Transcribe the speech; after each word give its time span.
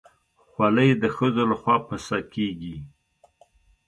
خولۍ 0.49 0.89
د 1.01 1.03
ښځو 1.15 1.43
لخوا 1.51 1.75
پسه 1.87 2.17
کېږي. 2.33 2.75